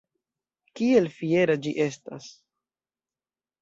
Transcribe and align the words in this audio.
Kiel 0.79 1.11
fiera 1.19 1.59
ĝi 1.69 1.77
estas! 1.89 2.35